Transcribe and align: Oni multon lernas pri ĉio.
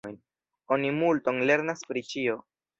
Oni 0.77 0.89
multon 1.03 1.45
lernas 1.53 1.87
pri 1.93 2.07
ĉio. 2.11 2.43